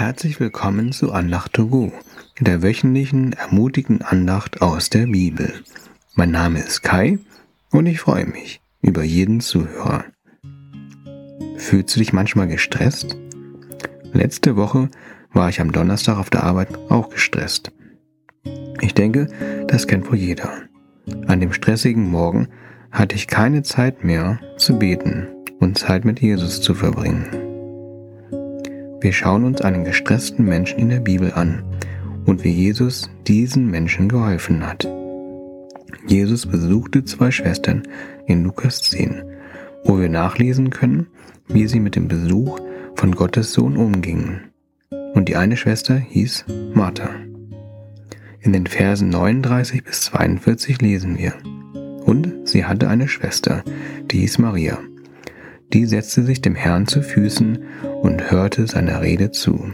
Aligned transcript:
Herzlich 0.00 0.40
willkommen 0.40 0.92
zu 0.92 1.12
Andacht 1.12 1.52
to 1.52 1.66
Go, 1.66 1.92
der 2.40 2.62
wöchentlichen 2.62 3.34
ermutigenden 3.34 4.00
Andacht 4.00 4.62
aus 4.62 4.88
der 4.88 5.04
Bibel. 5.04 5.52
Mein 6.14 6.30
Name 6.30 6.58
ist 6.58 6.80
Kai 6.80 7.18
und 7.70 7.84
ich 7.84 8.00
freue 8.00 8.24
mich 8.24 8.62
über 8.80 9.02
jeden 9.02 9.40
Zuhörer. 9.40 10.06
Fühlst 11.58 11.94
du 11.94 11.98
dich 12.00 12.14
manchmal 12.14 12.48
gestresst? 12.48 13.18
Letzte 14.14 14.56
Woche 14.56 14.88
war 15.34 15.50
ich 15.50 15.60
am 15.60 15.70
Donnerstag 15.70 16.16
auf 16.16 16.30
der 16.30 16.44
Arbeit 16.44 16.78
auch 16.88 17.10
gestresst. 17.10 17.70
Ich 18.80 18.94
denke, 18.94 19.26
das 19.68 19.86
kennt 19.86 20.10
wohl 20.10 20.16
jeder. 20.16 20.50
An 21.26 21.40
dem 21.40 21.52
stressigen 21.52 22.10
Morgen 22.10 22.48
hatte 22.90 23.16
ich 23.16 23.26
keine 23.26 23.64
Zeit 23.64 24.02
mehr 24.02 24.40
zu 24.56 24.78
beten 24.78 25.28
und 25.58 25.76
Zeit 25.76 26.06
mit 26.06 26.20
Jesus 26.20 26.62
zu 26.62 26.74
verbringen. 26.74 27.49
Wir 29.00 29.12
schauen 29.14 29.44
uns 29.44 29.62
einen 29.62 29.84
gestressten 29.84 30.44
Menschen 30.44 30.78
in 30.78 30.90
der 30.90 31.00
Bibel 31.00 31.32
an 31.32 31.62
und 32.26 32.44
wie 32.44 32.50
Jesus 32.50 33.10
diesen 33.26 33.70
Menschen 33.70 34.10
geholfen 34.10 34.66
hat. 34.66 34.86
Jesus 36.06 36.46
besuchte 36.46 37.04
zwei 37.04 37.30
Schwestern 37.30 37.84
in 38.26 38.44
Lukas 38.44 38.82
10, 38.82 39.22
wo 39.84 39.98
wir 39.98 40.10
nachlesen 40.10 40.68
können, 40.68 41.06
wie 41.48 41.66
sie 41.66 41.80
mit 41.80 41.96
dem 41.96 42.08
Besuch 42.08 42.58
von 42.94 43.14
Gottes 43.14 43.54
Sohn 43.54 43.78
umgingen. 43.78 44.50
Und 45.14 45.28
die 45.28 45.36
eine 45.36 45.56
Schwester 45.56 45.96
hieß 45.96 46.44
Martha. 46.74 47.08
In 48.40 48.52
den 48.52 48.66
Versen 48.66 49.08
39 49.08 49.82
bis 49.82 50.02
42 50.02 50.82
lesen 50.82 51.16
wir. 51.16 51.32
Und 52.04 52.48
sie 52.48 52.66
hatte 52.66 52.88
eine 52.88 53.08
Schwester, 53.08 53.64
die 54.10 54.20
hieß 54.20 54.38
Maria. 54.38 54.78
Die 55.72 55.86
setzte 55.86 56.24
sich 56.24 56.42
dem 56.42 56.56
Herrn 56.56 56.86
zu 56.86 57.02
Füßen 57.02 57.58
und 58.02 58.30
hörte 58.30 58.66
seiner 58.66 59.02
Rede 59.02 59.30
zu. 59.30 59.72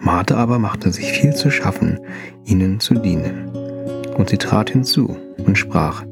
Martha 0.00 0.36
aber 0.36 0.58
machte 0.58 0.90
sich 0.90 1.12
viel 1.12 1.34
zu 1.34 1.50
schaffen, 1.50 2.00
ihnen 2.44 2.80
zu 2.80 2.94
dienen. 2.94 3.50
Und 4.16 4.30
sie 4.30 4.38
trat 4.38 4.70
hinzu 4.70 5.16
und 5.36 5.58
sprach, 5.58 6.04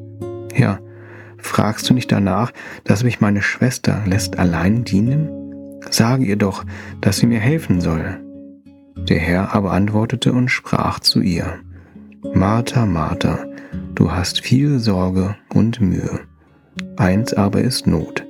Herr, 0.53 0.81
fragst 1.39 1.89
du 1.89 1.95
nicht 1.95 2.13
danach, 2.13 2.53
dass 2.85 3.05
mich 3.05 3.21
meine 3.21 3.41
Schwester 3.41 4.03
lässt 4.07 4.39
allein 4.39 4.85
dienen? 4.85 5.31
Sage 5.91 6.25
ihr 6.25 6.37
doch, 6.37 6.65
dass 7.01 7.19
sie 7.19 7.27
mir 7.27 7.41
helfen 7.41 7.81
soll. 7.81 8.21
Der 9.09 9.19
Herr 9.19 9.55
aber 9.55 9.73
antwortete 9.73 10.33
und 10.33 10.49
sprach 10.49 11.01
zu 11.01 11.21
ihr, 11.21 11.59
Martha, 12.35 12.87
Martha, 12.87 13.47
du 13.95 14.13
hast 14.13 14.41
viel 14.41 14.79
Sorge 14.79 15.37
und 15.53 15.81
Mühe. 15.81 16.21
Eins 16.97 17.35
aber 17.35 17.61
ist 17.61 17.87
Not. 17.87 18.24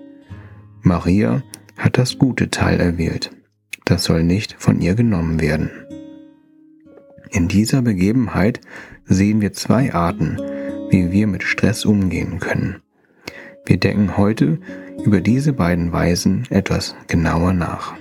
Maria 0.87 1.43
hat 1.79 1.97
das 1.97 2.19
gute 2.19 2.51
Teil 2.51 2.79
erwählt. 2.79 3.31
Das 3.87 4.05
soll 4.05 4.23
nicht 4.23 4.55
von 4.59 4.83
ihr 4.83 4.95
genommen 4.95 5.41
werden. 5.41 5.71
In 7.31 7.49
dieser 7.49 7.81
Begebenheit 7.81 8.61
sehen 9.07 9.41
wir 9.41 9.55
zwei 9.55 9.95
Arten, 9.95 10.37
wie 10.91 11.11
wir 11.11 11.27
mit 11.27 11.43
Stress 11.43 11.87
umgehen 11.87 12.39
können. 12.39 12.83
Wir 13.65 13.79
denken 13.79 14.19
heute 14.19 14.59
über 15.03 15.23
diese 15.23 15.55
beiden 15.55 15.91
Weisen 15.91 16.47
etwas 16.51 16.95
genauer 17.09 17.55
nach. 17.55 17.95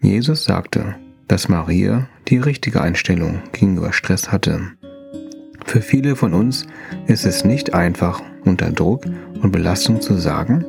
Jesus 0.00 0.42
sagte, 0.42 0.96
dass 1.28 1.48
Maria 1.48 2.08
die 2.26 2.38
richtige 2.38 2.80
Einstellung 2.80 3.42
gegenüber 3.52 3.92
Stress 3.92 4.32
hatte. 4.32 4.72
Für 5.64 5.82
viele 5.82 6.16
von 6.16 6.34
uns 6.34 6.66
ist 7.06 7.26
es 7.26 7.44
nicht 7.44 7.74
einfach, 7.74 8.22
unter 8.44 8.72
Druck 8.72 9.04
und 9.40 9.52
Belastung 9.52 10.00
zu 10.00 10.14
sagen, 10.14 10.64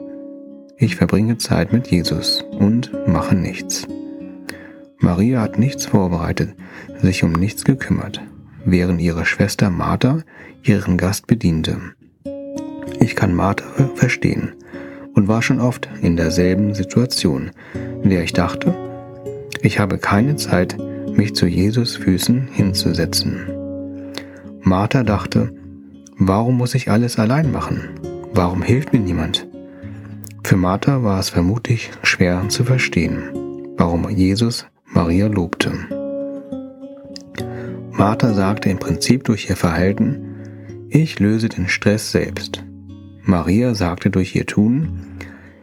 ich 0.80 0.95
verbringe 0.95 1.38
Zeit 1.38 1.73
mit 1.73 1.88
Jesus 1.88 2.45
und 2.52 2.92
mache 3.08 3.36
nichts. 3.36 3.88
Maria 4.99 5.42
hat 5.42 5.58
nichts 5.58 5.88
vorbereitet, 5.88 6.54
sich 7.02 7.23
um 7.23 7.32
nichts 7.32 7.64
gekümmert, 7.64 8.21
während 8.64 9.02
ihre 9.02 9.26
Schwester 9.26 9.70
Martha 9.71 10.23
ihren 10.64 10.98
Gast 10.98 11.26
bediente. 11.27 11.77
Ich 12.99 13.16
kann 13.16 13.33
Martha 13.33 13.66
verstehen 13.95 14.54
und 15.16 15.27
war 15.27 15.42
schon 15.42 15.60
oft 15.60 15.89
in 16.02 16.16
derselben 16.16 16.76
Situation, 16.76 17.52
in 18.04 18.10
der 18.11 18.23
ich 18.23 18.33
dachte, 18.33 18.76
ich 19.61 19.80
habe 19.80 19.98
keine 19.98 20.36
Zeit, 20.36 20.77
mich 21.16 21.33
zu 21.33 21.48
Jesus 21.48 21.95
Füßen 21.95 22.49
hinzusetzen. 22.54 23.48
Martha 24.61 25.04
dachte, 25.04 25.52
warum 26.17 26.58
muss 26.58 26.76
ich 26.76 26.92
alles 26.92 27.17
allein 27.17 27.52
machen? 27.52 27.89
Warum 28.33 28.61
hilft 28.61 28.93
mir 28.93 28.99
niemand? 28.99 29.48
Für 30.47 30.55
Martha 30.55 31.03
war 31.03 31.19
es 31.19 31.27
vermutlich 31.27 31.91
schwer 32.03 32.47
zu 32.47 32.63
verstehen, 32.63 33.67
warum 33.75 34.09
Jesus 34.09 34.65
Maria 34.85 35.27
lobte. 35.27 35.73
Martha 37.91 38.33
sagte 38.33 38.69
im 38.69 38.80
Prinzip 38.80 39.25
durch 39.25 39.49
ihr 39.49 39.57
Verhalten, 39.57 40.87
ich 40.87 41.19
löse 41.19 41.49
den 41.49 41.67
Stress 41.67 42.13
selbst. 42.13 42.63
Maria 43.23 43.75
sagte 43.75 44.09
durch 44.09 44.37
ihr 44.37 44.45
Tun, 44.45 45.17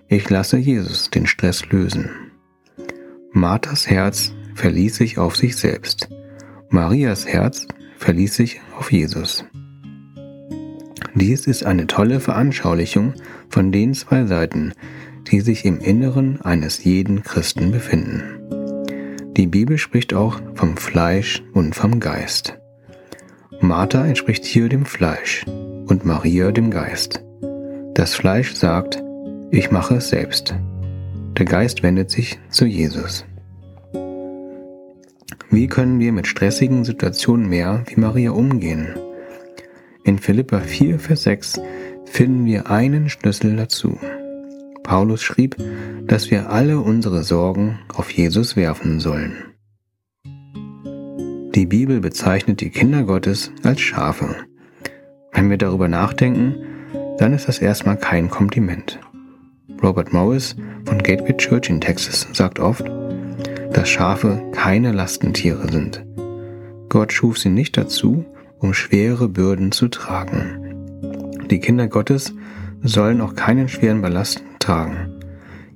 ich 0.09 0.29
lasse 0.29 0.59
Jesus 0.59 1.09
den 1.09 1.27
Stress 1.27 1.67
lösen. 1.71 2.11
Marthas 3.33 3.87
Herz 3.87 4.35
verließ 4.55 4.97
sich 4.97 5.17
auf 5.17 5.35
sich 5.35 5.57
selbst. 5.57 6.11
Marias 6.69 7.27
Herz 7.27 7.67
verließ 7.97 8.35
sich 8.35 8.61
auf 8.79 8.93
Jesus. 8.93 9.47
Dies 11.15 11.47
ist 11.47 11.65
eine 11.65 11.87
tolle 11.87 12.19
Veranschaulichung 12.19 13.15
von 13.49 13.71
den 13.71 13.95
zwei 13.95 14.27
Seiten, 14.27 14.73
die 15.31 15.41
sich 15.41 15.65
im 15.65 15.79
Inneren 15.79 16.41
eines 16.43 16.83
jeden 16.83 17.23
Christen 17.23 17.71
befinden. 17.71 18.23
Die 19.37 19.47
Bibel 19.47 19.79
spricht 19.79 20.13
auch 20.13 20.41
vom 20.55 20.77
Fleisch 20.77 21.43
und 21.53 21.75
vom 21.75 22.01
Geist. 22.01 22.59
Martha 23.61 24.05
entspricht 24.05 24.45
hier 24.45 24.69
dem 24.69 24.85
Fleisch 24.85 25.45
und 25.47 26.05
Maria 26.05 26.51
dem 26.51 26.71
Geist. 26.71 27.25
Das 27.95 28.15
Fleisch 28.15 28.55
sagt, 28.55 29.03
ich 29.51 29.71
mache 29.71 29.97
es 29.97 30.09
selbst. 30.09 30.55
Der 31.39 31.47
Geist 31.47 31.85
wendet 31.85 32.11
sich 32.11 32.41
zu 32.51 32.65
Jesus. 32.65 33.25
Wie 35.51 35.69
können 35.69 36.01
wir 36.01 36.11
mit 36.11 36.27
stressigen 36.27 36.85
Situationen 36.85 37.49
mehr 37.49 37.85
wie 37.87 38.01
Maria 38.01 38.33
umgehen? 38.33 38.95
In 40.05 40.19
Philippa 40.19 40.61
4, 40.61 40.99
Vers 40.99 41.23
6 41.23 41.61
finden 42.05 42.45
wir 42.45 42.71
einen 42.71 43.09
Schlüssel 43.09 43.57
dazu. 43.57 43.99
Paulus 44.83 45.23
schrieb, 45.23 45.57
dass 46.07 46.31
wir 46.31 46.51
alle 46.51 46.79
unsere 46.79 47.23
Sorgen 47.25 47.79
auf 47.89 48.11
Jesus 48.11 48.55
werfen 48.55 49.01
sollen. 49.01 49.33
Die 51.55 51.65
Bibel 51.65 52.01
bezeichnet 52.01 52.61
die 52.61 52.69
Kinder 52.69 53.05
Gottes 53.05 53.51
als 53.63 53.81
Schafe. 53.81 54.37
Wenn 55.33 55.49
wir 55.49 55.57
darüber 55.57 55.89
nachdenken, 55.89 56.55
dann 57.17 57.33
ist 57.33 57.49
das 57.49 57.59
erstmal 57.59 57.97
kein 57.97 58.29
Kompliment. 58.29 59.01
Robert 59.83 60.13
Morris 60.13 60.55
von 60.85 60.99
Gateway 60.99 61.35
Church 61.39 61.71
in 61.71 61.81
Texas 61.81 62.29
sagt 62.35 62.61
oft, 62.61 62.85
dass 63.73 63.89
Schafe 63.89 64.43
keine 64.53 64.93
Lastentiere 64.93 65.73
sind. 65.73 66.05
Gott 66.91 67.11
schuf 67.11 67.39
sie 67.39 67.49
nicht 67.49 67.79
dazu, 67.79 68.27
um 68.59 68.75
schwere 68.75 69.29
Bürden 69.29 69.73
zu 69.73 69.89
tragen. 69.89 71.47
Die 71.51 71.61
Kinder 71.61 71.89
Gottes 71.89 72.35
sollen 72.83 73.21
auch 73.21 73.35
keinen 73.35 73.69
schweren 73.69 74.03
Ballast 74.03 74.43
tragen. 74.59 75.21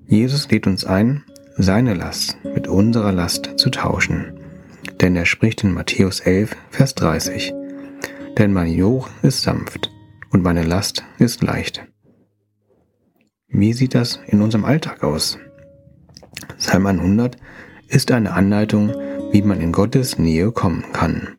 Jesus 0.06 0.50
lädt 0.50 0.66
uns 0.66 0.84
ein, 0.84 1.24
seine 1.56 1.94
Last 1.94 2.38
mit 2.42 2.68
unserer 2.68 3.12
Last 3.12 3.54
zu 3.56 3.70
tauschen. 3.70 4.38
Denn 5.00 5.14
er 5.16 5.26
spricht 5.26 5.64
in 5.64 5.72
Matthäus 5.72 6.20
11, 6.20 6.56
Vers 6.70 6.94
30. 6.94 7.52
Denn 8.38 8.52
mein 8.52 8.72
Joch 8.72 9.08
ist 9.22 9.42
sanft 9.42 9.90
und 10.30 10.42
meine 10.42 10.62
Last 10.62 11.04
ist 11.18 11.42
leicht. 11.42 11.86
Wie 13.48 13.72
sieht 13.72 13.94
das 13.94 14.20
in 14.26 14.42
unserem 14.42 14.64
Alltag 14.64 15.02
aus? 15.02 15.38
Psalm 16.58 16.86
100 16.86 17.36
ist 17.88 18.10
eine 18.12 18.32
Anleitung, 18.32 18.94
wie 19.32 19.42
man 19.42 19.60
in 19.60 19.72
Gottes 19.72 20.18
Nähe 20.18 20.52
kommen 20.52 20.84
kann. 20.92 21.36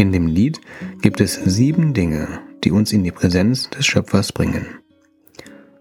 In 0.00 0.12
dem 0.12 0.28
Lied 0.28 0.62
gibt 1.02 1.20
es 1.20 1.34
sieben 1.34 1.92
Dinge, 1.92 2.26
die 2.64 2.70
uns 2.70 2.90
in 2.90 3.04
die 3.04 3.10
Präsenz 3.10 3.68
des 3.68 3.84
Schöpfers 3.84 4.32
bringen. 4.32 4.64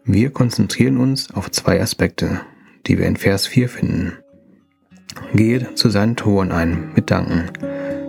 Wir 0.04 0.30
konzentrieren 0.31 0.98
uns 0.98 1.33
auf 1.33 1.50
zwei 1.51 1.81
Aspekte, 1.81 2.42
die 2.86 2.98
wir 2.98 3.06
in 3.06 3.16
Vers 3.16 3.48
4 3.48 3.69
finden. 3.69 4.18
Geht 5.33 5.77
zu 5.77 5.89
seinen 5.89 6.18
Toren 6.18 6.51
ein 6.51 6.92
mit 6.98 7.10
Danken, 7.10 7.45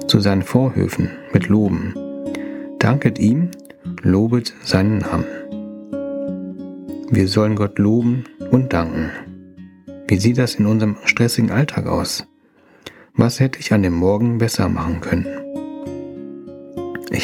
zu 0.08 0.18
seinen 0.18 0.42
Vorhöfen 0.42 1.10
mit 1.32 1.46
Loben. 1.46 1.94
Danket 2.80 3.20
ihm, 3.20 3.52
lobet 4.02 4.52
seinen 4.64 4.98
Namen. 4.98 5.26
Wir 7.08 7.28
sollen 7.28 7.54
Gott 7.54 7.78
loben 7.78 8.24
und 8.50 8.72
danken. 8.72 9.12
Wie 10.08 10.16
sieht 10.16 10.38
das 10.38 10.56
in 10.56 10.66
unserem 10.66 10.96
stressigen 11.04 11.52
Alltag 11.52 11.86
aus? 11.86 12.26
Was 13.14 13.38
hätte 13.38 13.60
ich 13.60 13.72
an 13.72 13.84
dem 13.84 13.94
Morgen 13.94 14.38
besser 14.38 14.68
machen 14.68 15.00
können? 15.00 15.39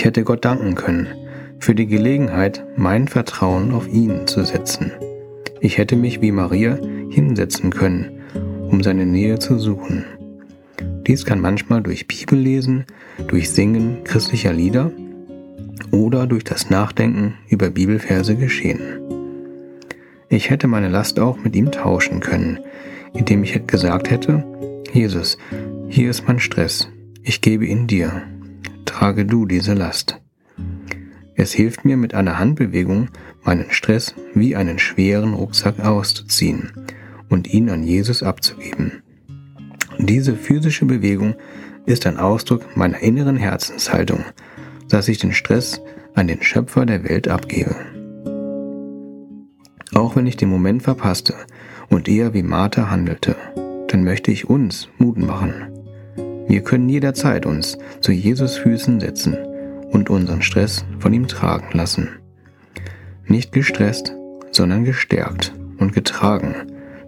Hätte 0.07 0.23
Gott 0.23 0.45
danken 0.45 0.77
können 0.77 1.09
für 1.59 1.75
die 1.75 1.89
Gelegenheit, 1.89 2.65
mein 2.77 3.09
Vertrauen 3.09 3.73
auf 3.73 3.89
ihn 3.89 4.29
zu 4.29 4.45
setzen. 4.45 4.93
Ich 5.61 5.79
hätte 5.79 5.97
mich 5.97 6.21
wie 6.23 6.31
Maria 6.31 6.79
hinsetzen 7.11 7.71
können 7.71 8.17
um 8.71 8.85
seine 8.85 9.05
Nähe 9.05 9.41
zu 9.41 9.59
suchen. 9.59 10.05
Dies 11.09 11.25
kann 11.25 11.41
manchmal 11.41 11.83
durch 11.83 12.07
Bibellesen, 12.07 12.85
durch 13.27 13.51
Singen 13.51 14.05
christlicher 14.05 14.53
Lieder 14.53 14.93
oder 15.91 16.29
durch 16.29 16.45
das 16.45 16.71
Nachdenken 16.71 17.35
über 17.49 17.71
Bibelverse 17.71 18.37
geschehen. 18.37 18.81
Ich 20.29 20.51
hätte 20.51 20.69
meine 20.69 20.89
Last 20.89 21.19
auch 21.19 21.37
mit 21.37 21.57
ihm 21.57 21.73
tauschen 21.73 22.21
können, 22.21 22.61
indem 23.13 23.43
ich 23.43 23.67
gesagt 23.67 24.09
hätte, 24.09 24.45
Jesus, 24.93 25.37
hier 25.89 26.11
ist 26.11 26.29
mein 26.29 26.39
Stress, 26.39 26.89
ich 27.25 27.41
gebe 27.41 27.67
ihn 27.67 27.89
dir, 27.89 28.23
trage 28.97 29.27
du 29.27 29.45
diese 29.45 29.75
Last. 29.75 30.23
Es 31.35 31.53
hilft 31.53 31.85
mir 31.85 31.99
mit 31.99 32.15
einer 32.15 32.39
Handbewegung, 32.39 33.09
meinen 33.45 33.71
Stress 33.71 34.15
wie 34.33 34.57
einen 34.57 34.79
schweren 34.79 35.35
Rucksack 35.35 35.81
auszuziehen 35.81 36.73
und 37.29 37.47
ihn 37.53 37.69
an 37.69 37.83
Jesus 37.83 38.23
abzugeben. 38.23 39.03
Diese 39.99 40.35
physische 40.35 40.87
Bewegung 40.87 41.35
ist 41.85 42.07
ein 42.07 42.17
Ausdruck 42.17 42.75
meiner 42.75 43.01
inneren 43.01 43.37
Herzenshaltung, 43.37 44.25
dass 44.89 45.09
ich 45.09 45.19
den 45.19 45.35
Stress 45.35 45.83
an 46.15 46.27
den 46.27 46.43
Schöpfer 46.43 46.87
der 46.87 47.05
Welt 47.05 47.29
abgebe. 47.29 47.77
Auch 49.93 50.17
wenn 50.17 50.27
ich 50.27 50.39
den 50.39 50.49
Moment 50.49 50.83
verpasste 50.83 51.35
und 51.91 52.09
eher 52.09 52.33
wie 52.33 52.43
Martha 52.43 52.89
handelte, 52.89 53.37
dann 53.89 54.05
möchte 54.05 54.31
ich 54.31 54.49
uns 54.49 54.89
Mut 54.97 55.19
machen. 55.19 55.76
Wir 56.49 56.63
können 56.63 56.89
jederzeit 56.89 57.47
uns 57.47 57.77
zu 58.01 58.13
Jesus 58.13 58.57
Füßen 58.57 59.01
setzen 59.01 59.37
und 59.91 60.11
unseren 60.11 60.43
Stress 60.43 60.85
von 60.99 61.13
ihm 61.13 61.27
tragen 61.27 61.77
lassen. 61.77 62.09
Nicht 63.27 63.53
gestresst, 63.53 64.15
sondern 64.53 64.85
gestärkt 64.85 65.55
und 65.79 65.93
getragen 65.93 66.55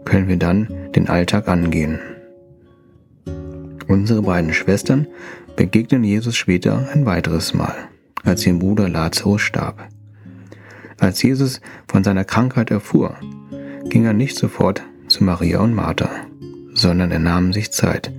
können 0.04 0.28
wir 0.28 0.38
dann 0.38 0.68
den 0.94 1.08
Alltag 1.08 1.48
angehen. 1.48 1.98
Unsere 3.86 4.22
beiden 4.22 4.52
Schwestern 4.52 5.06
begegnen 5.56 6.04
Jesus 6.04 6.36
später 6.36 6.88
ein 6.92 7.06
weiteres 7.06 7.54
Mal, 7.54 7.74
als 8.24 8.46
ihr 8.46 8.58
Bruder 8.58 8.88
Lazarus 8.88 9.40
starb. 9.40 9.88
Als 10.98 11.22
Jesus 11.22 11.60
von 11.86 12.02
seiner 12.02 12.24
Krankheit 12.24 12.70
erfuhr, 12.70 13.16
ging 13.88 14.04
er 14.04 14.12
nicht 14.12 14.36
sofort 14.36 14.82
zu 15.06 15.24
Maria 15.24 15.60
und 15.60 15.74
Martha, 15.74 16.10
sondern 16.74 17.12
er 17.12 17.18
nahm 17.18 17.52
sich 17.52 17.70
Zeit, 17.70 18.12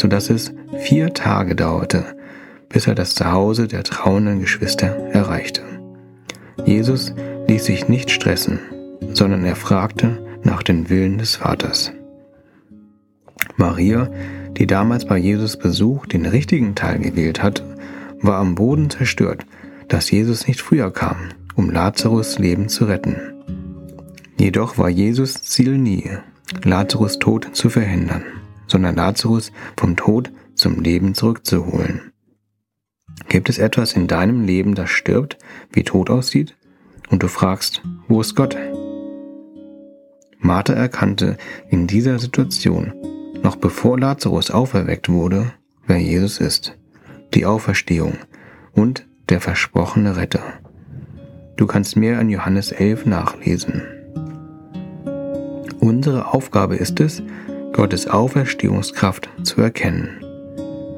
so 0.00 0.08
dass 0.08 0.30
es 0.30 0.52
vier 0.78 1.12
Tage 1.12 1.54
dauerte, 1.54 2.16
bis 2.70 2.86
er 2.86 2.94
das 2.94 3.14
Zuhause 3.14 3.68
der 3.68 3.82
trauenden 3.84 4.40
Geschwister 4.40 4.86
erreichte. 5.12 5.60
Jesus 6.64 7.14
ließ 7.48 7.66
sich 7.66 7.88
nicht 7.88 8.10
stressen, 8.10 8.60
sondern 9.12 9.44
er 9.44 9.56
fragte 9.56 10.24
nach 10.42 10.62
den 10.62 10.88
Willen 10.88 11.18
des 11.18 11.36
Vaters. 11.36 11.92
Maria, 13.56 14.08
die 14.56 14.66
damals 14.66 15.04
bei 15.04 15.18
Jesus 15.18 15.58
Besuch 15.58 16.06
den 16.06 16.24
richtigen 16.24 16.74
Teil 16.74 16.98
gewählt 16.98 17.42
hat, 17.42 17.62
war 18.22 18.38
am 18.38 18.54
Boden 18.54 18.88
zerstört, 18.88 19.44
dass 19.88 20.10
Jesus 20.10 20.46
nicht 20.46 20.62
früher 20.62 20.90
kam, 20.90 21.16
um 21.56 21.68
Lazarus 21.70 22.38
Leben 22.38 22.70
zu 22.70 22.86
retten. 22.86 23.16
Jedoch 24.38 24.78
war 24.78 24.88
Jesus 24.88 25.42
Ziel 25.42 25.76
nie, 25.76 26.08
Lazarus 26.64 27.18
Tod 27.18 27.50
zu 27.52 27.68
verhindern, 27.68 28.22
sondern 28.70 28.96
Lazarus 28.96 29.52
vom 29.76 29.96
Tod 29.96 30.30
zum 30.54 30.80
Leben 30.80 31.14
zurückzuholen. 31.14 32.12
Gibt 33.28 33.48
es 33.48 33.58
etwas 33.58 33.92
in 33.94 34.06
deinem 34.06 34.44
Leben, 34.44 34.74
das 34.74 34.90
stirbt, 34.90 35.38
wie 35.72 35.82
Tod 35.82 36.10
aussieht? 36.10 36.56
Und 37.10 37.22
du 37.22 37.28
fragst, 37.28 37.82
wo 38.08 38.20
ist 38.20 38.36
Gott? 38.36 38.56
Martha 40.38 40.72
erkannte 40.72 41.36
in 41.68 41.86
dieser 41.86 42.18
Situation, 42.18 42.94
noch 43.42 43.56
bevor 43.56 43.98
Lazarus 43.98 44.50
auferweckt 44.50 45.08
wurde, 45.08 45.52
wer 45.86 45.98
Jesus 45.98 46.38
ist, 46.38 46.78
die 47.34 47.44
Auferstehung 47.44 48.14
und 48.72 49.06
der 49.28 49.40
versprochene 49.40 50.16
Retter. 50.16 50.42
Du 51.56 51.66
kannst 51.66 51.96
mehr 51.96 52.20
in 52.20 52.30
Johannes 52.30 52.72
11 52.72 53.06
nachlesen. 53.06 53.82
Unsere 55.78 56.32
Aufgabe 56.32 56.76
ist 56.76 57.00
es, 57.00 57.22
Gottes 57.72 58.08
Auferstehungskraft 58.08 59.30
zu 59.44 59.60
erkennen. 59.60 60.24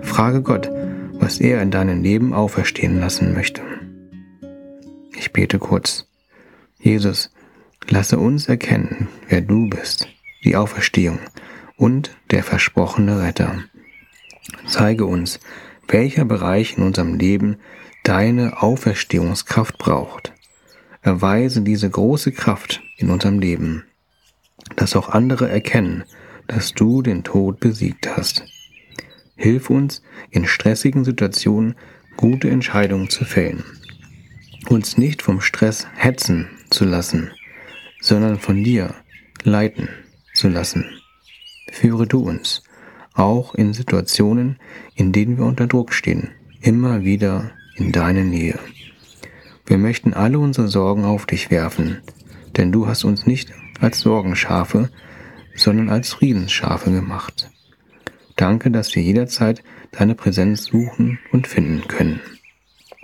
Frage 0.01 0.43
Gott, 0.43 0.71
was 1.13 1.39
er 1.39 1.61
in 1.61 1.71
deinem 1.71 2.03
Leben 2.03 2.33
auferstehen 2.33 2.99
lassen 2.99 3.35
möchte. 3.35 3.63
Ich 5.17 5.33
bete 5.33 5.59
kurz. 5.59 6.09
Jesus, 6.81 7.31
lasse 7.89 8.19
uns 8.19 8.49
erkennen, 8.49 9.09
wer 9.29 9.43
du 9.43 9.69
bist, 9.69 10.09
die 10.45 10.57
Auferstehung 10.57 11.19
und 11.77 12.17
der 12.31 12.43
versprochene 12.43 13.21
Retter. 13.21 13.59
Zeige 14.67 15.05
uns, 15.05 15.41
welcher 15.89 16.25
Bereich 16.25 16.79
in 16.79 16.85
unserem 16.85 17.15
Leben 17.15 17.59
deine 18.03 18.63
Auferstehungskraft 18.63 19.79
braucht. 19.79 20.33
Erweise 21.03 21.61
diese 21.61 21.91
große 21.91 22.33
Kraft 22.33 22.83
in 22.97 23.11
unserem 23.11 23.41
Leben, 23.41 23.85
dass 24.77 24.97
auch 24.97 25.11
andere 25.11 25.51
erkennen, 25.51 26.05
dass 26.47 26.73
du 26.73 27.03
den 27.03 27.25
Tod 27.25 27.61
besiegt 27.61 28.09
hast. 28.17 28.45
Hilf 29.37 29.71
uns, 29.71 30.03
in 30.31 30.47
stressigen 30.47 31.05
Situationen 31.05 31.75
gute 32.17 32.49
Entscheidungen 32.51 33.09
zu 33.09 33.25
fällen. 33.25 33.65
Uns 34.69 34.97
nicht 34.97 35.23
vom 35.23 35.41
Stress 35.41 35.87
hetzen 35.97 36.49
zu 36.71 36.85
lassen, 36.85 37.31
sondern 38.01 38.39
von 38.39 38.63
dir 38.63 38.95
leiten 39.43 39.89
zu 40.35 40.49
lassen. 40.49 40.87
Führe 41.71 42.07
du 42.07 42.21
uns, 42.21 42.63
auch 43.15 43.55
in 43.55 43.73
Situationen, 43.73 44.59
in 44.95 45.13
denen 45.13 45.39
wir 45.39 45.45
unter 45.45 45.67
Druck 45.67 45.93
stehen, 45.93 46.31
immer 46.61 47.03
wieder 47.03 47.51
in 47.77 47.93
deine 47.93 48.25
Nähe. 48.25 48.59
Wir 49.67 49.79
möchten 49.79 50.15
alle 50.15 50.39
unsere 50.39 50.69
Sorgen 50.69 51.05
auf 51.05 51.27
dich 51.27 51.51
werfen, 51.51 52.03
denn 52.57 52.73
du 52.73 52.87
hast 52.87 53.05
uns 53.05 53.27
nicht 53.27 53.53
als 53.81 54.01
Sorgenschafe, 54.01 54.91
sondern 55.55 55.91
als 55.91 56.13
Friedensschafe 56.13 56.91
gemacht. 56.91 57.51
Danke, 58.37 58.71
dass 58.71 58.95
wir 58.95 59.03
jederzeit 59.03 59.63
deine 59.91 60.15
Präsenz 60.15 60.65
suchen 60.65 61.19
und 61.33 61.47
finden 61.47 61.87
können. 61.87 62.21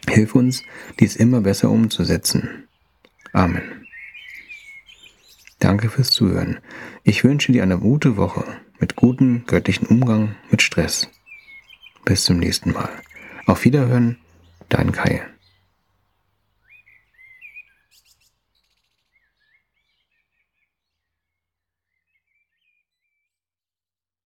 Hilf 0.09 0.35
uns, 0.35 0.63
dies 1.01 1.17
immer 1.17 1.43
besser 1.43 1.71
umzusetzen. 1.71 2.69
Amen. 3.33 3.63
Danke 5.59 5.91
fürs 5.91 6.11
Zuhören. 6.11 6.61
Ich 7.05 7.25
wünsche 7.25 7.53
dir 7.53 7.63
eine 7.63 7.79
gute 7.79 8.17
Woche 8.17 8.45
mit 8.79 8.97
gutem 8.97 9.45
göttlichen 9.47 9.87
Umgang 9.87 10.37
mit 10.51 10.63
Stress. 10.63 11.09
Bis 12.05 12.25
zum 12.25 12.39
nächsten 12.39 12.73
Mal. 12.73 12.91
Auf 13.47 13.65
Wiederhören, 13.65 14.19
dein 14.69 14.93
Kai. 14.93 15.27